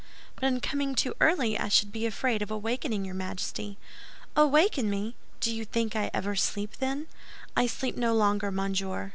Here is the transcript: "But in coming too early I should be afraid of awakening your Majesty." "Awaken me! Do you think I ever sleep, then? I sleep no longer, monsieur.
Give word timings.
"But 0.33 0.45
in 0.45 0.61
coming 0.61 0.95
too 0.95 1.15
early 1.21 1.59
I 1.59 1.67
should 1.69 1.91
be 1.91 2.07
afraid 2.07 2.41
of 2.41 2.49
awakening 2.49 3.05
your 3.05 3.13
Majesty." 3.13 3.77
"Awaken 4.35 4.89
me! 4.89 5.13
Do 5.39 5.55
you 5.55 5.63
think 5.63 5.95
I 5.95 6.09
ever 6.11 6.35
sleep, 6.35 6.77
then? 6.77 7.05
I 7.55 7.67
sleep 7.67 7.95
no 7.95 8.15
longer, 8.15 8.49
monsieur. 8.49 9.09